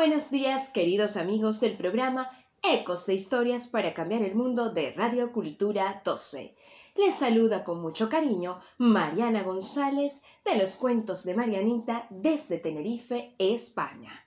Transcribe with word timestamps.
Buenos 0.00 0.30
días, 0.30 0.70
queridos 0.70 1.18
amigos 1.18 1.60
del 1.60 1.76
programa 1.76 2.30
Ecos 2.62 3.04
de 3.04 3.12
Historias 3.12 3.68
para 3.68 3.92
Cambiar 3.92 4.22
el 4.22 4.34
Mundo 4.34 4.70
de 4.70 4.92
Radio 4.92 5.30
Cultura 5.30 6.00
12. 6.02 6.56
Les 6.96 7.14
saluda 7.14 7.64
con 7.64 7.82
mucho 7.82 8.08
cariño 8.08 8.60
Mariana 8.78 9.42
González 9.42 10.24
de 10.42 10.56
los 10.56 10.76
Cuentos 10.76 11.24
de 11.24 11.34
Marianita 11.34 12.06
desde 12.08 12.56
Tenerife, 12.56 13.34
España. 13.36 14.26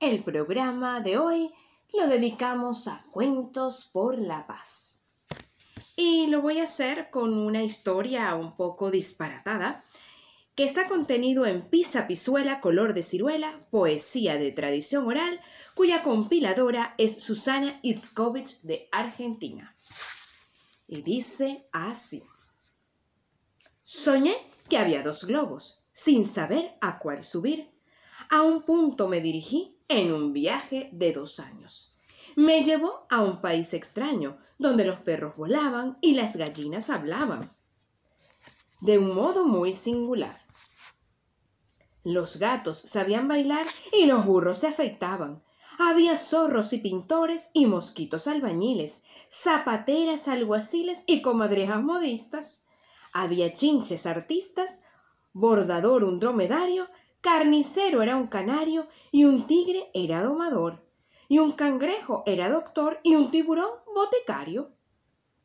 El 0.00 0.22
programa 0.22 1.00
de 1.00 1.16
hoy 1.16 1.50
lo 1.94 2.06
dedicamos 2.06 2.88
a 2.88 3.02
Cuentos 3.10 3.88
por 3.90 4.18
la 4.18 4.46
Paz. 4.46 5.14
Y 5.96 6.26
lo 6.26 6.42
voy 6.42 6.58
a 6.58 6.64
hacer 6.64 7.08
con 7.08 7.32
una 7.32 7.62
historia 7.62 8.34
un 8.34 8.54
poco 8.54 8.90
disparatada 8.90 9.82
que 10.58 10.64
está 10.64 10.88
contenido 10.88 11.46
en 11.46 11.62
Pisa 11.62 12.08
Pisuela 12.08 12.60
Color 12.60 12.92
de 12.92 13.04
Ciruela, 13.04 13.60
poesía 13.70 14.38
de 14.38 14.50
tradición 14.50 15.06
oral, 15.06 15.40
cuya 15.76 16.02
compiladora 16.02 16.96
es 16.98 17.22
Susana 17.22 17.78
Itzkovich 17.82 18.62
de 18.62 18.88
Argentina. 18.90 19.76
Y 20.88 21.02
dice 21.02 21.68
así. 21.70 22.24
Soñé 23.84 24.34
que 24.68 24.78
había 24.78 25.04
dos 25.04 25.26
globos, 25.26 25.84
sin 25.92 26.24
saber 26.24 26.76
a 26.80 26.98
cuál 26.98 27.24
subir. 27.24 27.70
A 28.28 28.42
un 28.42 28.62
punto 28.62 29.06
me 29.06 29.20
dirigí 29.20 29.78
en 29.86 30.12
un 30.12 30.32
viaje 30.32 30.88
de 30.90 31.12
dos 31.12 31.38
años. 31.38 31.94
Me 32.34 32.64
llevó 32.64 33.06
a 33.10 33.22
un 33.22 33.40
país 33.40 33.74
extraño, 33.74 34.38
donde 34.58 34.84
los 34.84 34.98
perros 34.98 35.36
volaban 35.36 35.98
y 36.00 36.14
las 36.14 36.34
gallinas 36.34 36.90
hablaban. 36.90 37.48
De 38.80 38.98
un 38.98 39.14
modo 39.14 39.46
muy 39.46 39.72
singular. 39.72 40.47
Los 42.10 42.38
gatos 42.38 42.78
sabían 42.78 43.28
bailar 43.28 43.66
y 43.92 44.06
los 44.06 44.24
burros 44.24 44.56
se 44.56 44.68
afeitaban. 44.68 45.42
Había 45.78 46.16
zorros 46.16 46.72
y 46.72 46.78
pintores 46.78 47.50
y 47.52 47.66
mosquitos 47.66 48.26
albañiles, 48.26 49.04
zapateras 49.28 50.26
alguaciles 50.26 51.04
y 51.06 51.20
comadrejas 51.20 51.82
modistas. 51.82 52.70
Había 53.12 53.52
chinches 53.52 54.06
artistas, 54.06 54.84
bordador 55.34 56.02
un 56.02 56.18
dromedario, 56.18 56.88
carnicero 57.20 58.00
era 58.00 58.16
un 58.16 58.28
canario 58.28 58.86
y 59.12 59.24
un 59.24 59.46
tigre 59.46 59.90
era 59.92 60.22
domador, 60.22 60.82
y 61.28 61.40
un 61.40 61.52
cangrejo 61.52 62.22
era 62.24 62.48
doctor 62.48 63.00
y 63.02 63.16
un 63.16 63.30
tiburón 63.30 63.68
boticario. 63.94 64.70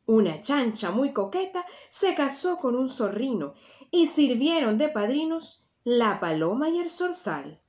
Una 0.06 0.40
chancha 0.40 0.92
muy 0.92 1.12
coqueta 1.12 1.66
se 1.90 2.14
casó 2.14 2.56
con 2.56 2.74
un 2.74 2.88
zorrino 2.88 3.52
y 3.90 4.06
sirvieron 4.06 4.78
de 4.78 4.88
padrinos 4.88 5.63
la 5.84 6.18
paloma 6.18 6.70
y 6.70 6.78
el 6.78 6.88
zorzal. 6.88 7.60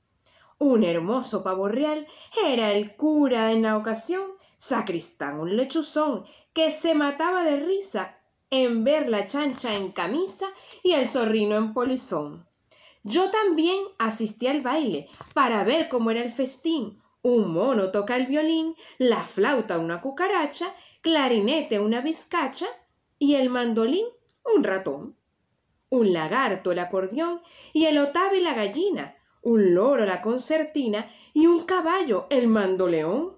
Un 0.58 0.84
hermoso 0.84 1.44
pavo 1.44 1.68
real 1.68 2.06
era 2.46 2.72
el 2.72 2.96
cura 2.96 3.52
en 3.52 3.62
la 3.62 3.76
ocasión, 3.76 4.24
sacristán 4.56 5.38
un 5.38 5.54
lechuzón 5.54 6.24
que 6.54 6.70
se 6.70 6.94
mataba 6.94 7.44
de 7.44 7.60
risa 7.60 8.18
en 8.48 8.84
ver 8.84 9.10
la 9.10 9.26
chancha 9.26 9.74
en 9.74 9.92
camisa 9.92 10.46
y 10.82 10.92
el 10.92 11.08
zorrino 11.08 11.56
en 11.56 11.74
polizón. 11.74 12.48
Yo 13.02 13.30
también 13.30 13.84
asistí 13.98 14.46
al 14.46 14.62
baile 14.62 15.10
para 15.34 15.62
ver 15.62 15.90
cómo 15.90 16.10
era 16.10 16.22
el 16.22 16.30
festín. 16.30 17.02
Un 17.20 17.52
mono 17.52 17.90
toca 17.90 18.16
el 18.16 18.26
violín, 18.26 18.74
la 18.98 19.18
flauta 19.18 19.78
una 19.78 20.00
cucaracha, 20.00 20.66
clarinete 21.02 21.80
una 21.80 22.00
vizcacha 22.00 22.66
y 23.18 23.34
el 23.34 23.50
mandolín 23.50 24.06
un 24.54 24.64
ratón 24.64 25.16
un 25.88 26.12
lagarto 26.12 26.72
el 26.72 26.78
acordeón 26.78 27.40
y 27.72 27.86
el 27.86 27.98
otave 27.98 28.40
la 28.40 28.54
gallina, 28.54 29.16
un 29.42 29.74
loro 29.74 30.04
la 30.04 30.22
concertina 30.22 31.10
y 31.32 31.46
un 31.46 31.64
caballo 31.64 32.26
el 32.30 32.48
mandoleón. 32.48 33.36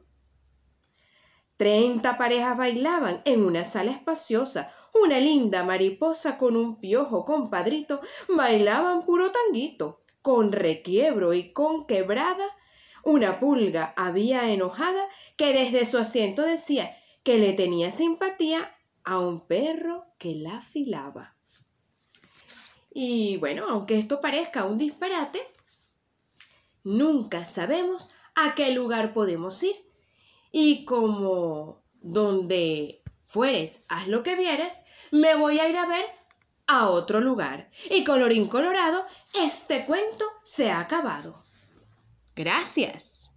Treinta 1.58 2.16
parejas 2.16 2.56
bailaban 2.56 3.20
en 3.24 3.44
una 3.44 3.64
sala 3.64 3.90
espaciosa. 3.90 4.72
Una 4.94 5.18
linda 5.18 5.64
mariposa 5.64 6.38
con 6.38 6.56
un 6.56 6.78
piojo 6.78 7.24
compadrito 7.24 8.00
bailaban 8.28 9.04
puro 9.04 9.32
tanguito, 9.32 10.04
con 10.22 10.52
requiebro 10.52 11.34
y 11.34 11.52
con 11.52 11.86
quebrada. 11.86 12.46
Una 13.02 13.40
pulga 13.40 13.92
había 13.96 14.52
enojada 14.52 15.08
que 15.36 15.52
desde 15.52 15.84
su 15.84 15.98
asiento 15.98 16.42
decía 16.42 16.96
que 17.24 17.38
le 17.38 17.52
tenía 17.54 17.90
simpatía 17.90 18.76
a 19.02 19.18
un 19.18 19.46
perro 19.48 20.06
que 20.18 20.36
la 20.36 20.58
afilaba. 20.58 21.37
Y 23.00 23.36
bueno, 23.36 23.64
aunque 23.68 23.96
esto 23.96 24.20
parezca 24.20 24.64
un 24.64 24.76
disparate, 24.76 25.40
nunca 26.82 27.44
sabemos 27.44 28.10
a 28.34 28.56
qué 28.56 28.72
lugar 28.72 29.12
podemos 29.12 29.62
ir. 29.62 29.76
Y 30.50 30.84
como 30.84 31.80
donde 32.00 33.00
fueres, 33.22 33.84
haz 33.88 34.08
lo 34.08 34.24
que 34.24 34.34
vieres, 34.34 34.86
me 35.12 35.36
voy 35.36 35.60
a 35.60 35.68
ir 35.68 35.76
a 35.76 35.86
ver 35.86 36.04
a 36.66 36.88
otro 36.88 37.20
lugar. 37.20 37.70
Y 37.88 38.02
colorín 38.02 38.48
colorado, 38.48 39.06
este 39.32 39.86
cuento 39.86 40.24
se 40.42 40.72
ha 40.72 40.80
acabado. 40.80 41.40
Gracias. 42.34 43.30